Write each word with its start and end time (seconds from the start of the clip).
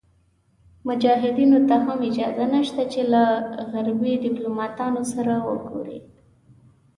مجاهدینو 0.87 1.59
ته 1.67 1.75
هم 1.85 1.97
اجازه 2.09 2.45
نشته 2.55 2.83
چې 2.93 3.01
له 3.13 3.23
غربي 3.71 4.13
دیپلوماتانو 4.25 5.01
سره 5.13 5.33
وګوري. 5.49 5.99